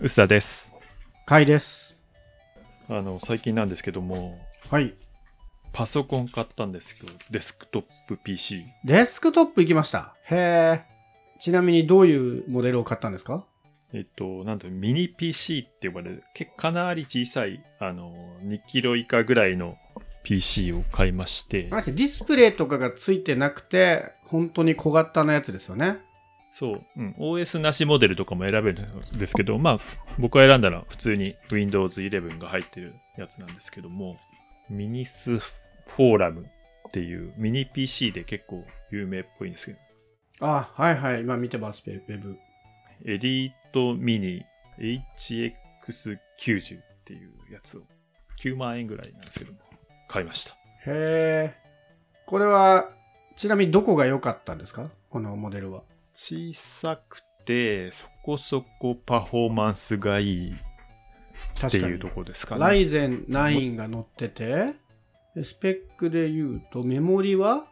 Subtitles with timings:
[0.00, 0.72] 臼田です。
[1.26, 1.98] かいです。
[2.88, 4.38] あの、最近なんですけども、
[4.70, 4.94] はい。
[5.72, 8.64] パソコン買ったんですけど、デスクトップ PC。
[8.84, 10.14] デスクトップ行きました。
[10.30, 10.80] へえ。
[11.40, 13.44] ちなみにどういうモデルを買ったんですか？
[13.92, 19.76] えっと、なんだろうミニ PC って呼ばれる、結構かなり小さい、あの、2キロ以下ぐらいの
[20.22, 25.98] PC を買いまして、ディスプレイとかがついてなくて、本当に小型なやつですよね。
[26.50, 29.78] そう、うん、OS なしモデルとかも選べるんですけど、まあ、
[30.18, 34.18] 僕が選んだのは普通に Windows 11が入ってるやつなんですけども、
[34.68, 36.46] ミニスフォーラム
[36.88, 39.78] っていうミニ PC で結構有名っぽいんですけど、
[40.40, 41.20] あ、はいはい。
[41.20, 42.38] 今見てます、ウェブ。
[43.04, 44.44] エリートミニ
[44.78, 47.82] HX90 っていうやつを
[48.40, 49.58] 9万円ぐらいなんですけども、
[50.08, 50.52] 買いました。
[50.86, 50.88] へ
[51.52, 51.54] え。
[52.26, 52.90] これは、
[53.36, 54.90] ちなみにどこが良かったんですか？
[55.10, 55.82] このモデルは。
[56.20, 62.08] 小さくて、そこそこパフォーマンスがいいっていうと。
[62.08, 62.60] ころですかね。
[62.60, 64.74] ライゼン9が乗ってて、
[65.36, 67.66] でスペックで言うと、メモリは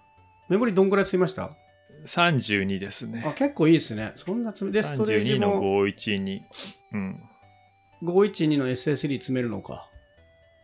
[0.49, 1.57] メモリどんくらいつきました
[2.05, 3.35] ？32ですあね。
[3.37, 4.13] 結構いいですね。
[4.15, 6.41] そんなつめで、ストレージ32のも512。
[6.93, 7.23] うん。
[8.05, 9.91] 512の SSD 詰めるのか。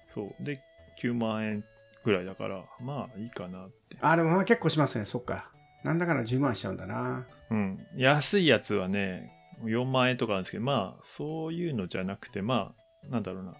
[0.06, 0.44] そう。
[0.44, 0.62] で、
[1.02, 1.64] 9万円
[2.05, 3.96] ぐらいだから、まあいいかなって。
[4.00, 5.05] あ、でもまあ結構しますね。
[5.05, 5.50] そっか。
[5.84, 7.27] なんだかんだ10万しちゃうんだな。
[7.50, 7.86] うん。
[7.97, 9.33] 安いやつはね、
[9.64, 12.72] 4万円とかなんですけど、まあそういうのじゃなくて、ま
[13.06, 13.55] あ、なんだろうな。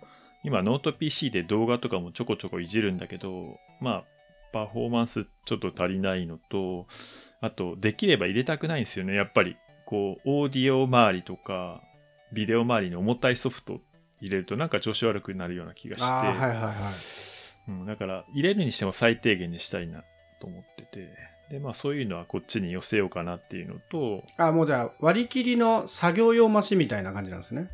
[0.45, 4.05] 今、ノート PC で動画とかもちょこちょこいじるんだけど、まあ、
[4.53, 6.87] パフォーマンスちょっと足りないのと、
[7.41, 9.14] あと、できれば入れたくないんですよね。
[9.14, 11.81] やっぱり、こう、オーディオ周りとか、
[12.33, 13.81] ビデオ周りに重たいソフト
[14.23, 17.70] 入れるとなんか調子悪くなるような気がして、はいはいはい。
[17.70, 20.05] うん、だから入れるにしても最低限にしたいな
[20.41, 21.12] と思ってて
[21.53, 27.69] でまあそういうのはこっちに寄せようかなっていうのとあ、もうじゃあ割り切りの作業用マシンみたいな感じなんですね。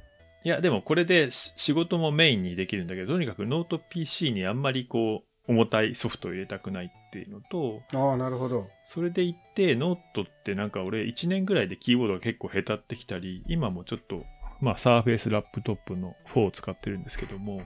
[0.44, 8.68] いやでもこれでし仕事もメインにできるんだけどとにかくノート PC にあんまりこう重たいソフトを入れたくないっていうのとああ、なるほど。
[8.82, 14.24] それでいってノートってなんか俺1年ぐらいでキーボードが結構へたってきたり今もちょっと
[14.60, 17.62] まあサーフェイスラップトップの4を使ってるんですけども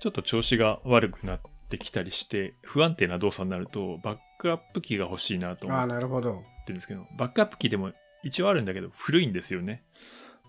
[0.00, 6.42] ちょっと調子が悪くなってきたりして不安定な動作になるとバックアップ機が欲しいなと思ってなるほど。
[6.66, 7.92] るんですけどバックアップ機でも
[8.22, 9.82] 一応あるんだけど古いんですよね、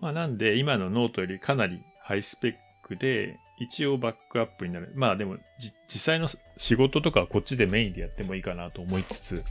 [0.01, 2.53] まあ、なんで今のノートよりかなりハイスペッ
[2.83, 4.91] クで一応バックアップになる。
[4.95, 9.43] まあでもじ実際の仕事とかはこっちでメインでやってもいいかなと思いつつ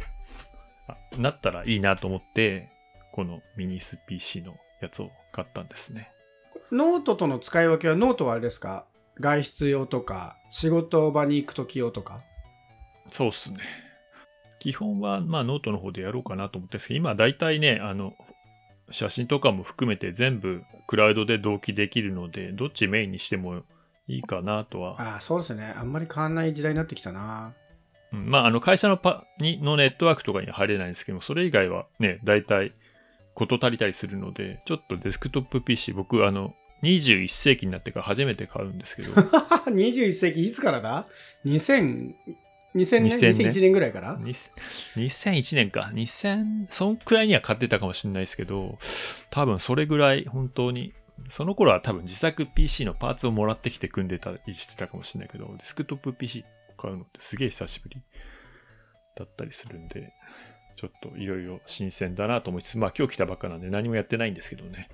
[0.88, 2.68] あなったらいいなと思って
[3.12, 6.10] このミニス PC のやつを買ったんですね。
[6.72, 8.86] ノートとの使い分けはノートはあれですか？
[9.20, 12.22] 外出用とか、仕事場に行くとき用とか？
[13.10, 13.58] そうっすね
[14.58, 18.14] 基本はまあノートの方でやろうかなと思ってるんですけど今大体ねあの
[18.90, 23.62] 写真とかも含めて全部クラウドで同期できるのでどっちメインにしても
[24.06, 25.74] いいかなとはああ、そうですね。
[25.76, 27.54] あんまり変わんない時代になってきたな。
[28.12, 32.72] うんまあ、あの会社のパにのネットワークとかには入れないんですけど、それ以外はね、大体
[33.34, 39.12] 事足りたりするので、ちょっとデスクトップ PC、僕、あの、21世紀になってから初めて買うんですけど、
[39.66, 41.06] 21世紀いつからだ
[41.44, 42.14] ?2000、
[42.74, 44.16] 2000年？2000年 ?2001 年ぐらいから？
[44.20, 48.78] に2001年か、2000、そんくらいには買ってたかもしれないですけど、
[49.30, 50.92] 多分それぐらい本当に、
[51.30, 56.44] その頃は多分自作 PC のパーツをもらってきて組んでたりしてたかもしれないけど、デスクトップ PC
[56.76, 58.00] 買うのってすげえ久しぶり
[59.16, 60.12] だったりするんで、
[60.76, 64.88] ちょっといろいろ新鮮だなと思いつつ、まあ今日来たばっかなんで何もやってないんですけどね。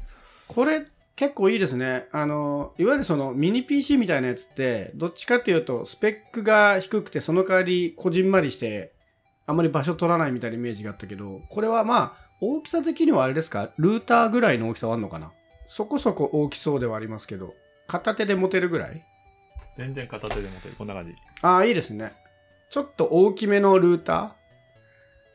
[0.49, 0.87] これ
[1.17, 2.07] 結構いいですね。
[2.11, 8.93] あの、いわゆるそのミニ PC みたいなやつって、どっちかっていうとスペックが低くて、その代わりこじんまりして、
[9.47, 13.73] あんまり場所取らないみたいなイメージがあったけど、これはまあ、大きさ的にはあれですか？
[13.79, 15.33] ルーターぐらいの大きさはあるのかな？
[15.67, 17.55] そこそこ大きそうではありますけど、
[17.87, 19.05] 片手で持てるぐらい？
[19.79, 20.75] 全然片手で持てる。
[20.77, 21.15] こんな感じ。
[21.43, 22.13] ああ、いいですね。
[22.71, 24.35] ちょっと大きめのルータ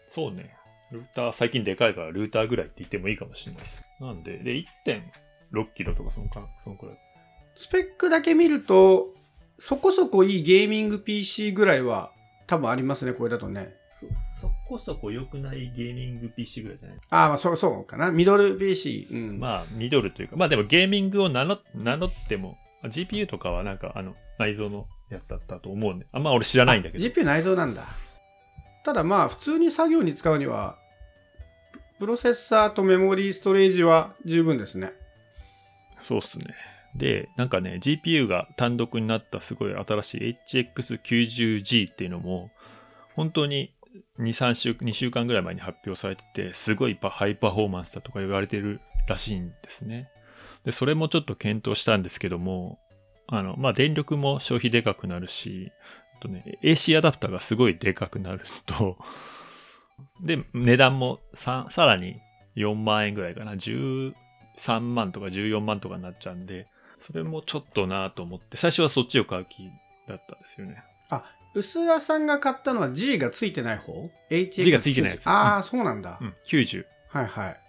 [0.07, 0.55] そうね。
[0.91, 3.85] ルーター、最近でかいからルーターぐらいって言ってもいいかもしれないです。
[4.01, 4.55] なんで、で、
[5.53, 6.95] 1.6キロとかそのかそのくらい。
[6.95, 6.97] ー。
[7.55, 9.07] スペックだけ見ると、
[9.59, 12.11] そこそこいいゲーミング PC ぐらいは
[12.47, 13.73] 多分ありますね、これだとね。
[13.89, 14.07] そ、
[14.41, 16.97] そこそこ良くないゲーミング PC ぐらいじゃない？
[17.09, 18.11] ああ、まあそうそうかな。
[18.11, 19.07] ミドル PC。
[19.11, 19.39] うん。
[19.39, 27.03] まあ、ミドルというか、まあでもゲーミングを名乗名乗っても、GPU とかはなんかあの内蔵のやつだったと思うんで、あんま俺知らないんだけど。
[27.03, 27.87] GPU 内蔵なんだ。
[28.85, 30.77] ただまあ、普通に作業に使うには、
[31.99, 34.93] プロセッサーとメモリーストレージは十分ですね。
[36.01, 36.55] そうっすね。
[36.95, 42.49] で、なんかね、GPU が単独になったすごい新しい HX90G っていうのも、
[43.15, 43.73] 本当に
[44.19, 50.09] 2、3週、2週間ぐらい前に発表されてて、すごいハイパフォーマンスだとか言われてるらしいんですね。
[50.63, 52.79] で、それもちょっと検討したんですけども、
[53.27, 55.71] あの、まあ、電力も消費でかくなるし、
[56.17, 58.97] あとね、AC アダプターがすごいでかくなると、
[60.21, 62.19] で、値段もささらに
[62.55, 63.53] 4万円ぐらいかな。
[63.53, 64.13] 10
[64.59, 66.67] 13万とか14万とかになっちゃうんで、
[66.97, 69.69] それもちょっとなと思って、最初はそっちを買う気
[70.07, 70.77] だったんですよね。
[71.55, 76.19] 薄田さんが買ったのは G がついてない方？G がついてないやつああ、そうなんだ。
[76.21, 76.85] うん、90。
[77.09, 77.59] はいはい。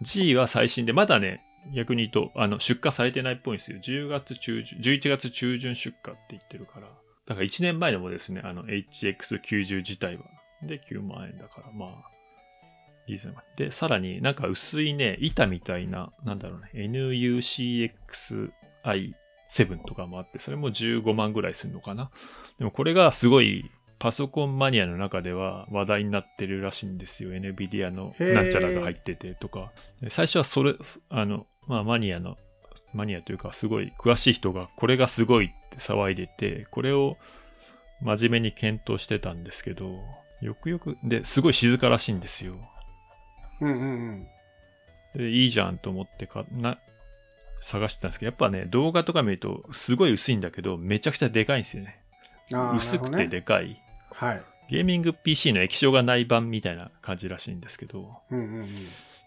[0.00, 1.42] G は最新で、まだね、
[1.74, 3.78] 逆に言うと、あの、出荷されてないっぽいんですよ。
[3.78, 6.88] 10月中旬、11月中旬出荷って言ってるから。
[7.26, 10.24] だから1年前のもですね、あの、HX90 自体は。
[10.62, 12.15] で、9万円だから、まあ、
[13.06, 19.14] リーズナブルで、さらになんか薄いね、板みたいな、なんだろうね、NUCXI7
[19.86, 22.10] とかもあって、それも15万ぐらいするのかな。
[22.58, 27.30] でもこれがすごい、パソコンマニアの中では話題になってるらしいんですよ。
[27.30, 29.72] NVIDIA のなんちゃらが入っててとか。
[30.02, 30.74] で最初はそれ、
[31.08, 32.36] あの、まあマニアの、
[32.92, 37.16] マニアというかすごい詳しい人がこれがすごいって騒いでて、これを
[38.02, 39.98] 真面目に検討してたんですけど、
[40.40, 42.56] よくよく、で、すごい静からしいんですよ。
[43.60, 44.28] うんうんうん。
[45.14, 46.78] で、いいじゃんと思ってかな、
[47.60, 52.00] 探してたんですけど、やっぱね、動画とか見ると、すごい薄いんだけど、めちゃくちゃでかいんですよね。
[52.52, 53.26] あー薄くて。
[53.28, 53.68] でかい。
[53.68, 53.76] なる
[54.10, 54.42] ほどねはい。
[54.68, 58.66] ゲーミング PC の液晶がない版みたいな感じらしいんですけど、うんうんうん。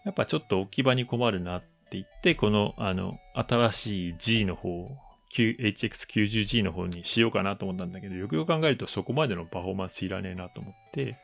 [0.04, 4.90] やっぱちょっと置き場に困るなって言って、この、あの、新しい G の方、
[5.30, 11.18] Q- HX90G の方にしようかなと思ったんだけど、よくよく考えるとそこまでのパフォーマンスいらねえなと思って、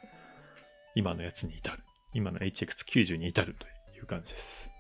[0.95, 1.83] 今のやつに至る。
[2.13, 3.67] 今の HX90 に至ると
[3.97, 4.71] いう感じです。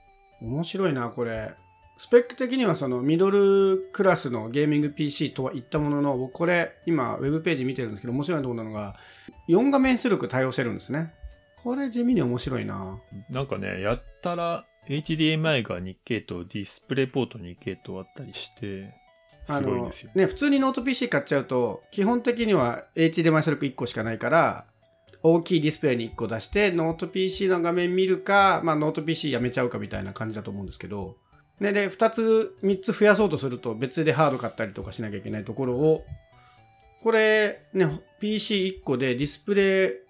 [0.40, 1.54] 面白いな、これ。
[1.98, 8.96] スペック的にはそのミドルクラスのゲーミング PC とは言ったものの、僕これ今ウェブページ見てるんですけど面白いところなのが、
[9.48, 11.14] 4画面出力対応してるんですね。
[11.56, 13.00] これ地味に面白いな。
[13.30, 18.94] なんかね、やったら HDMI が2系とディスプレイポート2系とあったりして、
[19.46, 20.10] すごいんですよ。
[20.14, 24.66] ね、普通にノート PC 買っちゃうと、基本的には HDMI 出力1個しかないから、
[25.34, 31.16] 大きいディスプレイに1個出して、ノート PC の画面見るか、まあ、ノート PC やめちゃうかみたいな感じだと思うんですけど、
[31.60, 36.04] ね、で、2つ、3つ増やそうとすると、別でハード買ったりとかしなきゃいけないところを、
[37.02, 37.86] これ、ね、
[38.20, 40.06] PC1 個でディスプレイ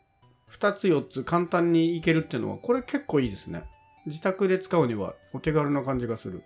[0.50, 3.64] 2つ4つ簡単にいけるっていうのは、これ結構いいですね。
[4.06, 6.42] 自宅で使うにはお手軽な感じがする。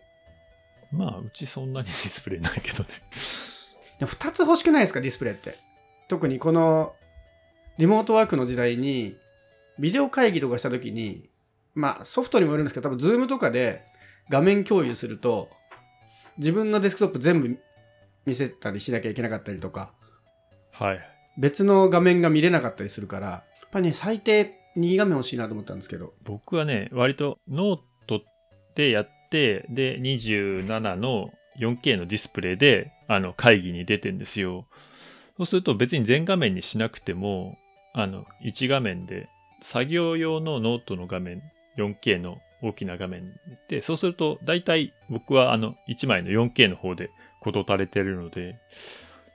[0.92, 2.88] まあ、うちそんなにディスプレイないけどね。
[3.98, 5.56] でも2つ欲しくないですかディスプレイって
[6.08, 6.94] 特にこの
[7.80, 9.16] リモートワークの時代に
[9.78, 11.28] ビデオ会議とかした時に
[11.74, 13.82] まあソフトにもよるんですけど多分 Zoom とかで
[14.28, 15.48] 画面共有すると
[16.36, 17.58] 自分のデスクトップ全部
[18.26, 19.92] 見せたりしなきゃいけなかったりとか
[20.72, 21.00] はい。
[21.38, 28.22] 別の画面が見れなかったりするからやっぱね最低2画面欲しいなと思ったんですけど僕はね、割とノート
[28.74, 34.64] でやって、で、27の 4K のディスプレイで、あの、会議に出てんですよ。
[35.36, 37.58] そうすると別に全画面にしなくても、
[37.92, 39.28] あの、1画面で、
[39.62, 41.42] 作業用のノートの画面、
[41.76, 43.32] 4K の大きな画面
[43.68, 47.08] で、そうすると、大体僕はあの、1枚の 4K の方で
[47.40, 48.56] 事足れてるので、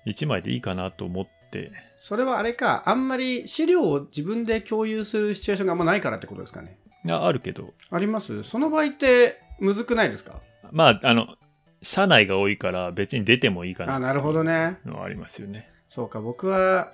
[0.05, 6.77] 1枚でいいかなと思って、それはあれかあんまり資料を自分で共有するシチュエーションがあんまないからってことですかね。
[7.09, 8.43] ああるけど、あります？
[8.43, 10.41] その場合ってむずくないですか？
[10.71, 11.35] まあ、あの、
[11.81, 13.95] 社内が多いから別に出てもいいかな。
[13.95, 14.77] あなるほどね。
[14.85, 15.69] のはありますよね。
[15.87, 16.93] そうか僕は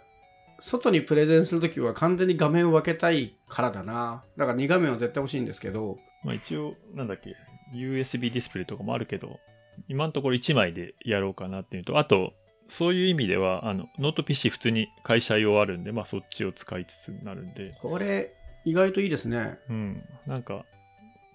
[0.61, 4.23] 外にプレゼンするときは完全に画面を分けたいからだな。
[4.37, 5.97] だから2画面は絶対欲しいんですけど。
[6.23, 7.35] まあ一応、なんだっけ、
[7.73, 9.39] USB ディスプレイとかもあるけど、
[9.87, 12.33] 今のところ1枚でやろうかなっていうと、あと、
[12.67, 19.57] そういう意味では、あの、ノート PC 普通に会社用あるんで、まあそっちを使いつつになるんで、これ意外といいですね。
[19.67, 20.65] うん、なんか、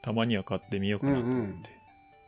[0.02, 1.40] たまには買ってみようかなと思って。
[1.40, 1.62] うんうん。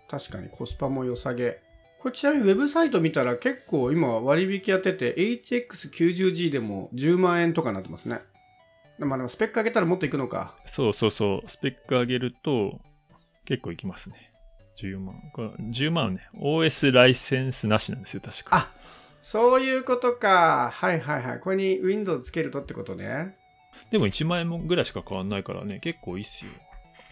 [0.09, 1.61] 確かにコスパも良さげ
[2.00, 8.21] これちなみにウェブサイト見たら結構今割引やってて HX90G でも10万円とかになってますね。
[8.99, 10.57] まあでもスペック上げたらもっといくのか。
[10.64, 12.81] そうそうそう、スペック上げると、
[13.45, 14.33] 結構いきますね。
[14.76, 15.14] 10万。
[15.33, 18.57] これ10万はね、OS ライセンスなしなんですよ、確か。
[18.57, 18.71] あ
[19.21, 20.71] そういうことか。
[20.73, 21.40] はいはいはい。
[21.40, 23.37] これに Windows つけるとってことね。
[23.90, 26.50] でも1万円もぐらいしか変わんないからね、結構いいっすよ。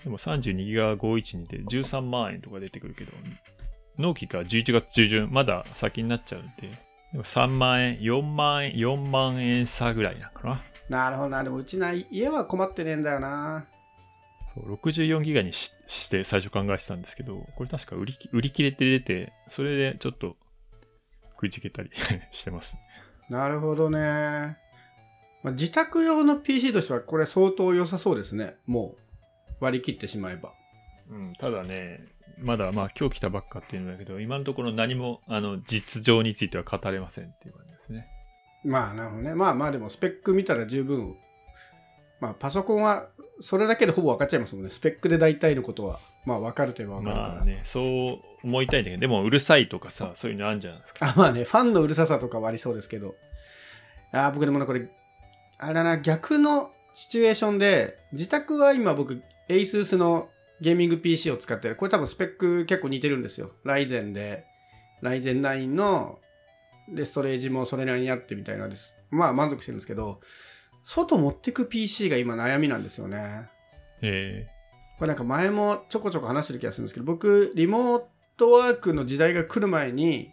[0.05, 3.12] でも32ギガ512で13万円とか出てくるけど、
[3.99, 6.69] 納期が11月中旬、まだ先になっちゃうんで、
[7.12, 10.62] でも3万円、4万円、4万円差ぐらいなのかな。
[10.88, 13.67] なるほどなでもうちな家は困ってねえんだよな
[14.55, 20.37] そう64ギガにしして最初考えてたんですけど、これ確か売り切売り切れて出て、それでちょっと
[21.35, 21.91] 食いつけたり
[22.31, 22.79] してます。
[23.29, 24.59] なるほどね。
[25.43, 28.57] まあ、自宅用の PC としてはこれ相当良さそうですね。
[28.67, 28.97] も
[29.61, 30.53] う割り切ってしまえば。
[31.09, 32.05] うん、ただね、
[32.38, 38.09] まだまあ今日来たばっかっていうんだけど、今のところ何もあの実情については語れませんっていう感じですね。
[38.64, 39.35] まあなるほどね。
[39.35, 41.16] まあまあでもスペック見たら十分。
[42.21, 43.09] まあパソコンは
[43.40, 44.71] それだけでほぼ分かっちゃいますもんね。
[44.71, 47.28] スペックで大体のことはまあ分かるといえば分かるから。
[47.35, 51.07] まあね、そう思いたいんだけど、でもうるさいとかさ、そういうのあるんじゃないですか。
[51.07, 53.14] あまあね、ファンのうるささとかはありそうですけど。
[54.12, 54.88] あー僕でもね、これ、
[55.59, 60.28] あれだな、逆のシチュエーションで、自宅は今僕、ASUS の
[60.61, 61.77] ゲーミング PC を使ってる。
[61.77, 63.53] これ多分スペック結構似てるんですよ。
[63.65, 64.45] ライゼンで、
[65.03, 66.19] ライゼン9の、
[66.89, 68.97] で、ストレージもそれなりにあってみたいなんです。
[69.11, 70.21] まあ満足してるんですけど、
[70.85, 73.49] 外持ってく PC が今悩みなんですよね。
[74.03, 74.47] え
[74.99, 78.03] これなんか前もちょこちょこ話してる気がするんですけど僕リモー
[78.37, 80.31] トワークの時代が来る前に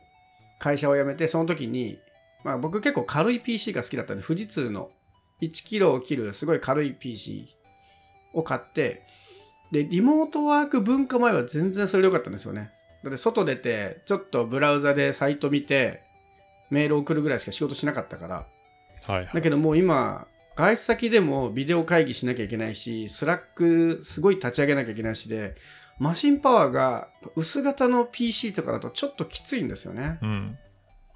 [0.59, 1.99] 会社を辞めてその時に、
[2.43, 4.91] まあ、僕結構軽い PC が好きだったんで富士通の
[5.41, 7.49] 1キロを切るすごい軽い PC
[8.33, 9.03] を買って
[9.73, 12.71] でリモートワーク文化前は全然それでよかったんですよね
[13.03, 16.03] だって外出てちょっとブラウザでサイト見て
[16.69, 19.41] メール送るぐらいしか仕事しなかったからー、はいはいだ。
[19.41, 25.55] けどもう今外出先でもビデオ会議しなきゃいけないしスラックすごい立ち上げなきゃいけないしで
[25.97, 30.57] マシンパワーが薄型の PC とかだとちょっときついんですよねうん。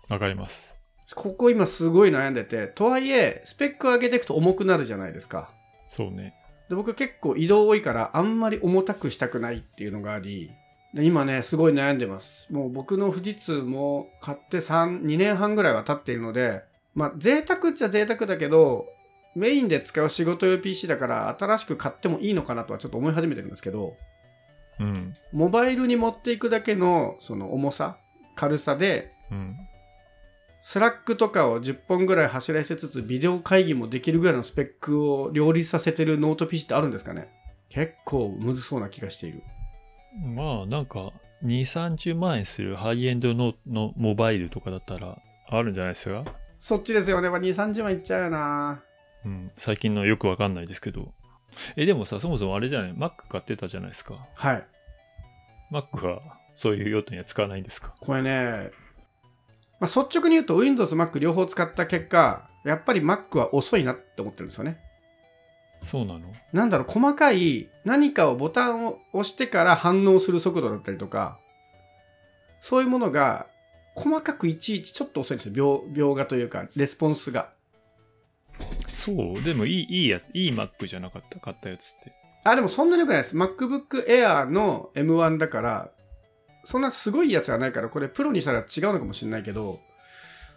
[0.09, 0.77] わかります。
[1.15, 5.51] ここ今すごい悩んでてとはいえスペック上げていくと重くなるじゃないですか
[5.89, 6.33] そうね。
[6.69, 10.51] で僕結構移動多いからあんまり重たくしたくないっていうのがあり
[10.93, 18.87] で今ねすごい悩んでますもう僕の富士通も買って3 2年半ぐらいは経っているのでまあ贅沢っちゃ贅沢だけど
[19.35, 23.95] メインで使う仕事用 PC だから新しく買ってもいいのかなとはちょっと思い始めてるんですけど
[24.79, 25.13] うん。
[25.31, 27.97] モバイルに持っていくだけのその重さ
[28.35, 29.55] 軽さでうん。
[30.69, 37.29] スラックとかを10本ぐらい走らせつつビデオ会議もできるぐらいのスペックを両立させてるノート PC ってあるんですかね？
[37.69, 39.43] 結構むずそうな気がしている
[40.35, 41.13] まあなんか
[41.45, 45.15] 2、30万円するハイエンドののモバイルとかだったら
[45.47, 46.25] あるんじゃないですか？
[46.59, 47.29] そっちですよね。
[47.29, 48.81] 2、30万いっちゃうよな。
[49.23, 49.51] うん。
[49.55, 51.11] 最近のよくわかんないですけど。
[51.77, 54.17] え、でもさ、そもそもあれじゃない ?Mac 買ってたじゃないですか。
[54.35, 54.67] はい。
[55.71, 56.21] Mac は
[56.55, 57.93] そういう用途には使わないんですか？
[58.01, 58.71] これね、
[59.79, 64.79] まあ、率直に言うと Windows、Mac 両方使った結果、やっぱり Mac は遅いなって思ってるんですよね。
[65.81, 66.33] そうなの？
[66.53, 71.39] なんだろう、細かい何かをボタンを押してから反応する速度だったりとか、
[72.59, 73.45] そういうものが
[73.93, 75.83] 細かくいちいちちょっと遅いんですよ。
[75.85, 77.51] 描描画というか、レスポンスが。
[78.89, 79.43] そう？
[79.43, 81.39] でもいい、いいやつ、いい Mac じゃなかった？
[81.39, 82.11] 買ったやつって。
[82.43, 83.35] あ、でもそんなに良くないです。
[83.37, 85.91] MacBook Air の M1 だから、
[86.67, 89.79] そんなすごいやつはないから、これプロにしたら違うのかもしれないけど、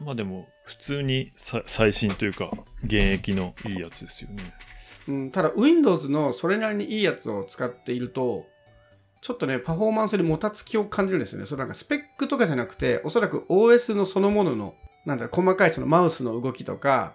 [0.01, 2.51] まあでも、普通にさ最新というか、
[2.83, 4.53] 現役のいいやつですよね。
[5.07, 8.49] うん、ただ Windows のそれなりにいいやつを使っていると、
[9.21, 11.47] ちょっとね、パフォーマンスにもたつきを感じるんですよね。
[11.47, 14.75] それなんかスペックとかじゃなくて、おそらく OS のそのものの、
[15.07, 17.15] なんだろう、細かいそのマウスの動きとか、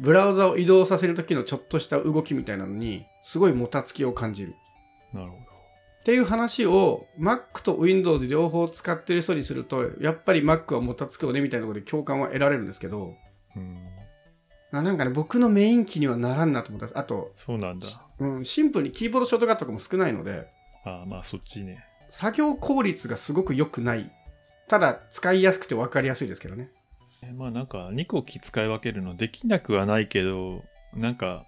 [0.00, 4.54] ブラウザを移動させるときのちょっとした動きみたいなのに、すごいもたつきを感じる。
[5.14, 5.53] なるほ
[6.04, 13.16] っていう話を Mac と Windows 両方使ってる人にすると、やっぱり Mac はもたつくよねみたいなところで共感は得られるんですけど、ど。
[13.56, 13.82] うん。
[14.70, 16.98] ななんかね、僕のメイン機にはならんなと思った。
[16.98, 17.86] あと、そうなんだ。
[18.18, 20.46] うん、シンプルにキーボードショートカットとかも少ないので、
[20.84, 21.82] ああ、まあそっちね。
[22.10, 24.12] 作業効率がすごく良くない。
[24.68, 26.70] ただ、使いやすくて分かりやすいですけどね。
[27.22, 31.46] えまあなんか2個機使い分けるのできなくはないけど、なんか、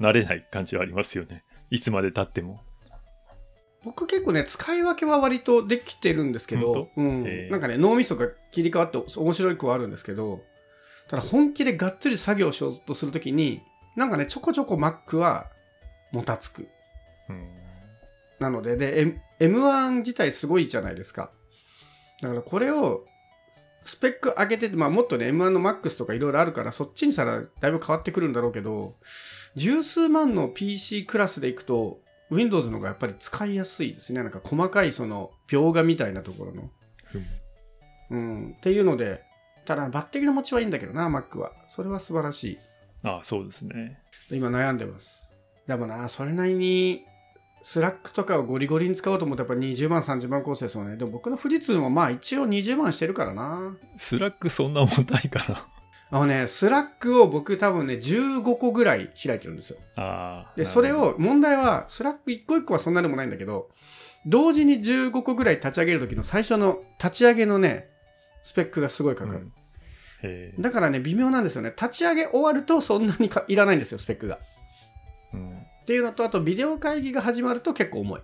[0.00, 1.44] 慣れない感じはありますよね。
[1.70, 2.62] いつまで経っても。
[3.84, 10.42] 僕結構ね、使い分けは割とできてるんですけど、うんなんかね、脳みそが切り替わって面白い句はあるんですけど、
[11.08, 13.62] ただ本気でがっつり作業しようとするときに、
[13.96, 15.46] なんかね、ちょこちょこ Mac は
[16.12, 16.68] もたつく。
[17.28, 17.48] うん。
[18.38, 21.30] なので、で、M- M1 自体すごいじゃないですか。
[22.20, 23.06] だからこれを
[23.84, 28.94] スペック上げてて、まあもっとね、M1 の MAX とかいろいろあるから、そっちにしたらだいぶ変わってくるんだろうけど、
[29.56, 31.98] 十数万の PC クラスでいくと、
[32.30, 34.22] Windows の方がやっぱり使いやすいですね。
[34.22, 36.70] なんか細かいその描画みたいなところの。
[38.10, 38.54] うん。
[38.56, 39.22] っていうので、
[39.64, 41.52] ただバッテリーの持ちはいいんだけどな、Mac は。
[41.66, 42.58] それは素晴らしい。
[43.02, 44.00] ああ、そうですね。
[44.30, 45.28] 今悩んでます。
[45.66, 47.04] でもな、それなりに、
[47.62, 50.96] スラックとかをゴリゴリに使おうと思ったらやっぱ20万、30万構成ですよね。
[50.96, 53.76] でも僕の富士通もまあ一応20万してるからな。
[53.96, 55.68] スラックそんな重たいかな。
[56.12, 59.78] あのね、スラックを僕多分ね、15個ぐらい開いてるんですよ。
[60.56, 63.68] で、それを、問題は、スラック1個1個はそんなでもないんだけど、
[64.26, 67.88] 同時に15個ぐらい立ち上げる時の最初の立ち上げのね、
[68.42, 69.40] スペックがすごいかかる。
[69.40, 69.52] うん
[70.58, 71.70] だからね、微妙なんですよね。
[71.70, 74.38] 立ち上げ終わるとそんなにかいらないんですよ、スペックが。
[75.32, 78.20] うんっていうのと、あとビデオ会議が始まると結構重い。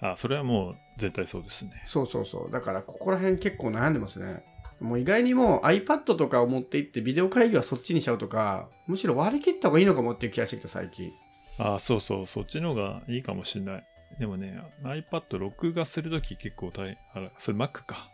[0.00, 1.82] あ、それはもう絶対そうですね。
[1.84, 2.50] そうそうそう。
[2.50, 4.44] だからここら辺結構悩んでますね。
[4.80, 11.12] もう意外にもう iPad とかを持って行ってビデオ会議はそっちにしちゃうとか、むしろ割り切った方がいいのかもっていう気がしてきた最近。
[11.58, 13.84] あそうそう、そっちの方がいいかもしれない。
[14.18, 16.98] でもね、iPad 録画するとき結構大変。
[17.14, 18.10] あら、それ Mac か。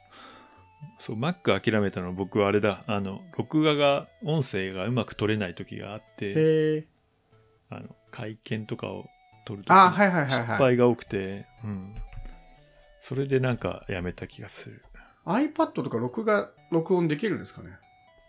[0.98, 2.82] そう、Mac 諦めたの僕はあれだ。
[2.86, 6.32] あの、録画が、音声がうまく取れないときがあって、へ
[6.78, 6.86] え。
[7.70, 9.06] あの、会見とかを
[9.44, 10.28] 撮るとき失はい。
[10.58, 11.94] 敗が多くて、うん。
[12.98, 14.82] それでなんかやめた気がする。
[15.26, 17.70] iPad とか録画、録音できるんですかね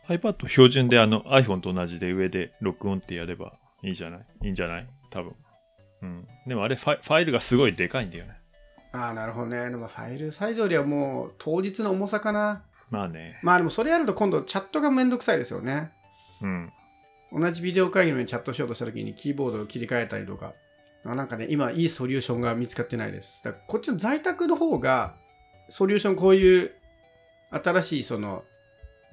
[0.07, 4.25] ？iPad 標準であの iPhone と同じで上で録音ってやればいいじゃない？
[4.43, 4.87] いいんじゃない？
[5.09, 5.35] 多分。
[6.01, 6.27] うん。
[6.47, 8.33] でもあれファイファイルがすごいでかいんだよね。
[8.93, 9.69] ああ、なるほどね。
[9.69, 12.63] でもファイルサイズよりはもう当日の重さかな。
[12.89, 13.39] まあね。
[13.43, 15.91] まあでもそれやると今度チャットがめんどくさいですよね。
[16.41, 16.71] うん。
[17.31, 20.53] 同じビデオ会議のようにチャットしようとした時にキーボードを切り替えたりとか。
[21.05, 23.43] あなんかね、今いいソリューションが見つかってないです。
[23.43, 25.15] だからこっちの在宅の方が、
[25.69, 26.71] ソリューションこういう
[27.51, 28.43] 新しいその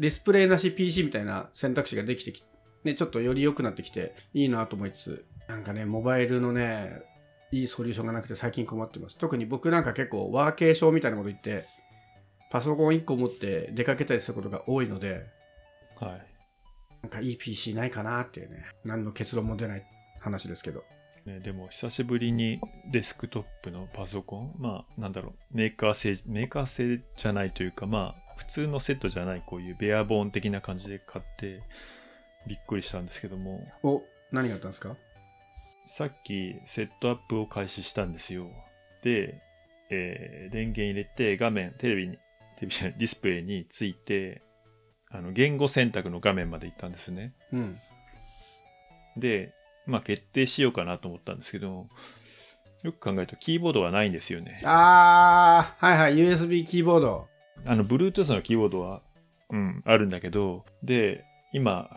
[0.00, 2.42] ディスプレイなし PC みたいな選択肢ができてき
[2.84, 7.02] ね、ちょっとより良くなってきていいなと思いつつ、なんかね、モバイルのね、
[7.50, 9.16] いいソリューションがなくて最近困ってます。
[9.16, 11.66] 特に僕なんか結構ワーケーションみたいなこと言って、
[12.50, 15.26] パソコン1個持って出かけたりすることが多いので、
[15.98, 16.26] はい。
[17.02, 19.86] なんかいい PC ないかなっていうね、何の結論も出ない
[20.20, 20.84] 話ですけど。
[21.24, 22.60] ね、でも久しぶりに
[22.92, 31.62] デスクトップのパソコン、まあなんだろう、メーカー製、メーカー製じゃないというか、まあ普通のセットじゃないこういうベアボーン的な感じで買って
[32.46, 34.96] びっくりしたんですけども、お、何があったんですか？
[35.86, 38.48] さっきセットアップを開始したんですよ。
[39.02, 39.40] で、
[39.90, 42.16] えー電源入れて画面、テレビに、
[42.56, 44.42] テレビじゃないディスプレイについて、
[45.10, 47.32] あの言語選択の画面まで行ったんですね。
[47.52, 47.78] うん。
[49.16, 49.52] で、
[49.86, 51.86] まあ決定しようかなと思ったんですけど、
[52.82, 54.60] よく考えるとキーボードはないんですよね。
[54.64, 57.28] あー、はいはい、USB キーボード。
[57.66, 59.02] あの、Bluetooth のキーボードは、
[59.50, 61.90] うん、あるんだけど、で、今、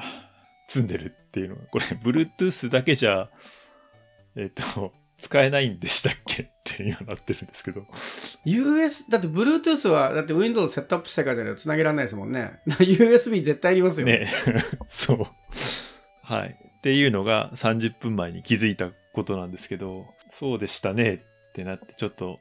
[0.67, 3.29] 積んでるっていうのは、これ、Bluetooth だけじゃ、
[4.35, 7.85] えっ、と、使えないんでしたっけって今なってるんですけど。
[8.45, 12.59] US、だって Bluetooth は、だって Windows セットアップしてからじゃないと繋げられないですもんね。
[12.67, 14.07] USB 絶対いりますよ。
[14.07, 14.27] ね、
[14.89, 15.25] そう。
[16.21, 16.57] はい。
[16.77, 22.39] っていうのが30分前に気づいたことなんですけど、そうでしたねってなって、ちょっと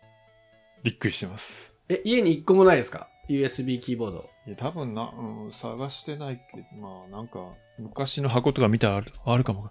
[0.83, 1.75] びっくりしてます。
[1.89, 3.09] え、家に1個もないですか？
[3.29, 4.31] ?USB キーボード。
[4.47, 9.71] いや、多分な、うん、探してないけど、まあ、なんか、昔の箱とか見たらあるあるかも。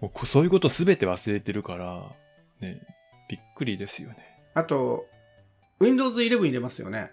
[0.00, 2.12] もうこそういうことすべて忘れてるから、
[2.60, 2.80] ね、
[3.28, 4.16] びっくりですよね。
[4.54, 5.06] あと、
[5.80, 7.12] Windows 11入れますよね。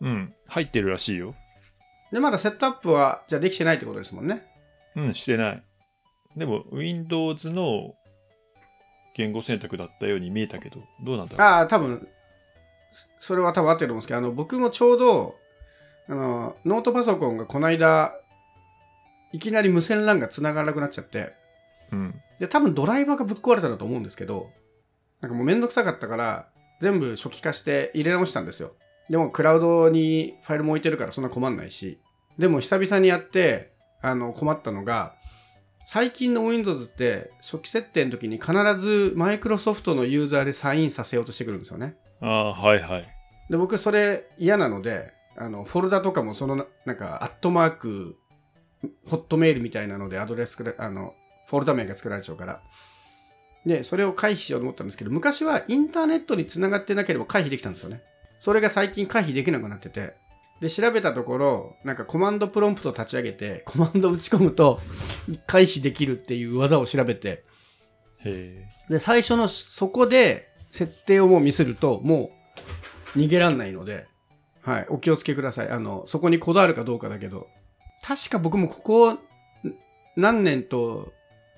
[0.00, 1.34] うん、入ってるらしいよ。
[2.12, 4.44] で、まだセットアップは、じゃあできてないってことですもんね。
[4.96, 5.62] うん、してない。
[6.36, 7.94] でも、Windows の
[9.16, 11.46] 言語選択だったように見えたけど、どうなんだろう。
[11.46, 12.08] ああ、多分、
[12.94, 15.36] そそれは多分合ってると思うんですけど、あの、僕もちょうど、
[16.08, 18.14] あの、ノートパソコンがこの間、
[19.32, 21.34] いきなり無線 LAN が繋がらなくなっちゃって、
[21.90, 22.14] うん。
[22.38, 24.50] で、多分ドライバーがぶっ壊れたんだと思うんですけど、
[25.20, 26.48] なんかもうめんどくさかったから、
[26.80, 28.74] 全部初期化して入れ直したんですよ。
[29.08, 31.98] でも、クラウドにファイルも置いてるからそんな困んないし。
[32.38, 35.14] でも、久々にやって、あの、困ったのが、
[35.86, 41.96] 最近の Windows って初期設定の時に必ずマイクロソフトのユーザーでサインさせようとしてくるんですよね。
[42.24, 43.06] ああ、はいはい。
[43.50, 48.16] で、僕それ嫌なので、あの、フォルダとかもそのな、なんか、アットマーク、
[49.08, 51.14] ホットメールみたいなのでアドレスくれ、あの、
[51.48, 52.62] フォルダ名が作られちゃうから。
[53.66, 58.02] で、それを回避しようと思ったんですけど、昔はインターネットにつながってなければ回避できたんですよね。
[58.40, 60.14] それが最近回避できなくなってて。
[60.60, 64.80] で、調べたところ、なんかコマンドプロンプト立ち上げて、コマンド打ち込むと
[65.46, 67.42] 回避できるっていう技を調べて、
[68.24, 72.32] へで、最初のそこで設定をもう見せると、も
[73.14, 74.08] う逃げらんないので、
[74.60, 75.68] はい、お気をつけください。
[75.68, 77.46] あの、そこにこだわるかどうかだけど、
[78.02, 79.18] 確か僕もここ
[80.16, 81.12] 何年と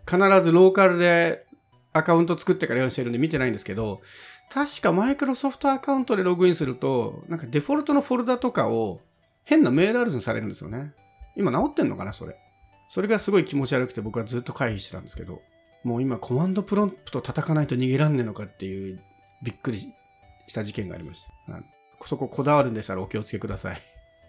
[0.05, 1.47] 必ずローカルで
[1.95, 4.03] アカウント作ってから用意してるんで見てないんですけど、
[4.53, 9.01] 確かマイクロソフトアカウントでログインすると、なんかデフォルトのフォルダとかを
[9.45, 10.93] 変なメールアドレスにされるんですよね。
[11.37, 12.37] 今治ってんのかな、それ。
[12.89, 15.41] それがすごい気持ち悪くて僕はずっと回避してたんですけど、
[15.85, 19.01] もう今コマンドプロンプト叩かないと逃げらんねえのかっていう
[19.43, 19.93] びっくりし
[20.53, 21.53] た事件がありました。
[21.53, 21.65] はい
[22.05, 23.83] そここだわるんでしたらお気をつけください。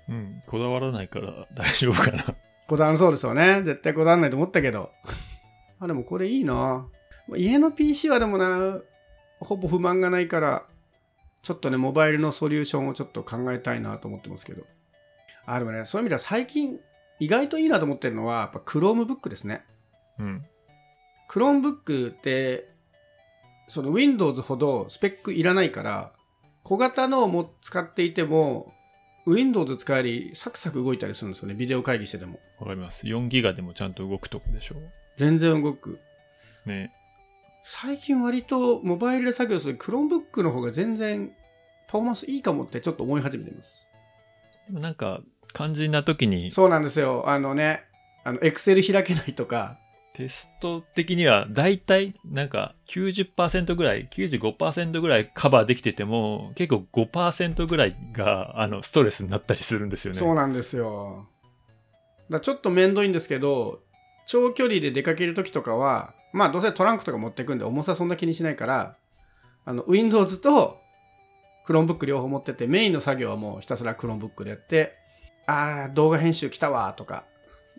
[0.10, 0.12] え。
[0.12, 2.36] うん、こだわらないから大丈夫かな。
[2.68, 3.62] こだわるそうですよね。
[3.64, 4.92] 絶対こだわらないと思ったけど。
[5.80, 6.88] あ、でもこれいいな。
[7.36, 8.82] 家の PC はでもな、
[9.40, 10.66] ほぼ不満がないから、
[11.42, 14.66] ちょっとね、モバイルのソリューションをちょっと考えたいなと思ってますけど。
[15.46, 16.80] あ、でもね、そういう意味では最近、
[17.20, 19.66] 意外といいなと思ってるのは、やっぱ Chromebook ですね。
[20.20, 20.46] うん。
[21.30, 22.74] Chromebook って、
[23.68, 26.12] その Windows ほどスペックいらないから
[26.64, 28.74] 小型のをも使っていても
[29.26, 32.40] Windows 使えりサクサク動いたりするんですよねビデオ会議してても。
[32.60, 33.06] わかります。
[33.06, 34.76] 4ギガでもちゃんと動くとこでしょ？
[35.18, 36.00] 全然動く。
[36.66, 36.92] ね。
[37.64, 41.32] 最近割とモバイルで作業する Chromebook の方が全然
[41.88, 43.90] パフォーマンスいいかもってちょっと思い始めてます。
[44.68, 45.22] でもなんか、
[45.54, 46.50] 肝心な時に。
[46.52, 47.24] そうなんですよ。
[47.28, 47.84] あのね
[48.24, 49.80] あの Excel 開けないとか
[50.18, 60.20] テスト的には大体なんか90%ぐらい、95%ぐらいカバーできてても結構5%ぐらいがあのストレスになったりするんですよね。
[60.20, 61.28] そうなんですよ
[62.32, 63.84] だちょっと面倒いんですけど
[64.26, 68.98] 長距離で出かける時とかはまあどうせトランクとか持ってくんで重さそんな気にしないから
[69.66, 70.82] あの Windows と
[71.68, 74.96] Chromebook 両方持っててメインの作業はもうひたすら Chromebook でやって
[75.46, 77.26] あー動画編集来たわとか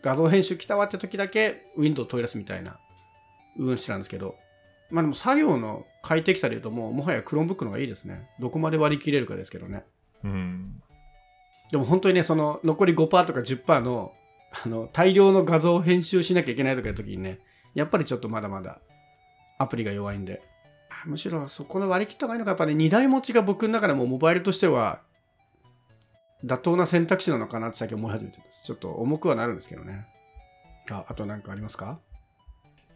[0.03, 2.79] 画像編集来たわって時だけ Windows 取り出すみたいな
[3.57, 4.37] 運してたんですけど。
[4.91, 8.29] まあでも作業の快適さで言うともうもはや Chromebook の方がいいですね。
[8.41, 9.85] どこまで割り切れるかですけどね。
[10.25, 10.83] うん。
[11.71, 14.15] でも本当にね、その残り5%とか10%の
[14.65, 17.41] あの大量の画像を編集しなきゃいけないとかいう時にね、
[17.75, 18.81] やっぱりちょっとまだまだ
[19.59, 20.41] アプリが弱いんで、
[21.05, 25.03] むしろそこの割り切った方がいいのか、やっぱり2台持ちが僕の中でもモバイルとしては
[26.45, 28.65] 妥当な選択肢なのかなって最近思い始めてます。
[28.65, 30.07] ちょっと重くはなるんですけどね。
[30.91, 31.99] ああと何かありますか？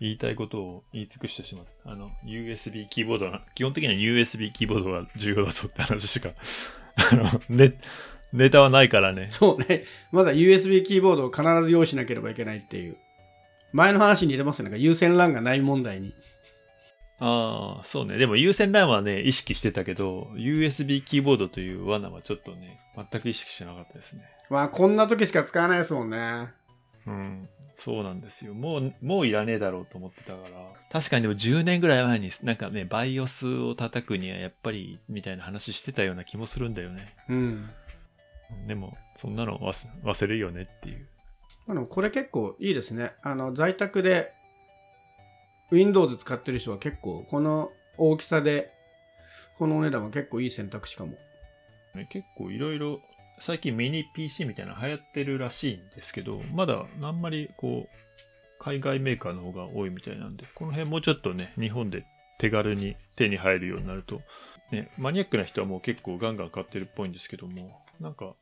[0.01, 1.91] 言いたいことを言い尽くしてしまった。
[1.91, 6.31] あの、USB キーボードな、基本的には USB キーボードが重要だぞって話しか、
[6.97, 7.79] あの、ネ
[8.33, 9.27] ネタはないからね。
[9.31, 9.85] そうね。
[10.11, 12.97] まだ USB キーボードを必ず用意しなければいけないっていう。
[13.73, 14.71] 前の話に似てますよね。
[14.71, 16.15] なんか有線 LAN がない問題に。
[17.25, 18.19] ああ、そうね。
[18.19, 24.25] でも有線 LAN はね、意識してたけど、USB キーボードという罠はちょっとね、全く意識してなかったですね。
[24.51, 26.49] まあこんな時しか使わないですもんね。
[27.07, 27.49] うん。
[27.77, 28.55] そうなんですよ。
[28.55, 30.51] もう、もういらねえだろうと思ってたから。
[30.91, 37.15] 確かにでも10年ぐらい前になんかね、バイオスを叩くにはやっぱり、みたいな話してたような気もするんだよね。
[37.29, 37.71] うん。
[38.67, 41.07] でも、そんなの忘忘れるよねっていう。
[41.67, 43.13] まあ、でもこれ結構いいですね。
[43.23, 44.33] あの在宅で
[45.71, 48.73] Windows 使ってる人は結構この大きさで
[49.63, 51.13] このお値段は結構いい選択肢かも。
[51.95, 53.01] ね結構いろいろ、
[53.39, 57.93] 最近ミニ PC みたいなの流行ってるらしいんですけど、まだあんまりこう、
[58.59, 62.05] 海外メーカーの方が多いみたいなんで、この辺もうちょっとね、日本で
[62.39, 64.21] 手軽に手に入るようになると、
[64.71, 68.35] ね、マニアックな人はもう結構ガンガン買ってるっぽいんですけども、なんか、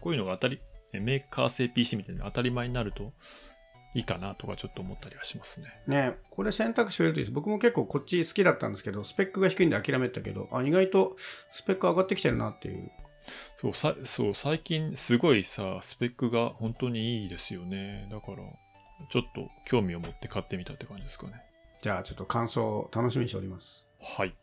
[0.00, 0.60] こういうのが当たり、
[0.92, 3.12] メーカー製 PC みたいな当たり前になると
[3.98, 5.66] いいかなとかちょっと思ったりはしますね。
[5.88, 7.34] ねこれ選択肢増えるといいです。
[7.34, 11.16] 僕も結構こっち好きだったんですけど、スペックが低いんで諦めてたけど、あ意外と
[11.50, 12.92] スペック上がってきてるなっていう。
[13.60, 18.06] そう、さそう最近すごいさ、スペックが本当にいいですよね。
[18.08, 18.38] だから、
[19.10, 21.42] ちょっと興味を持って買ってみたって感じですかね。
[21.82, 23.84] じゃあちょっと感想を楽しみにしております。
[24.00, 24.34] はい。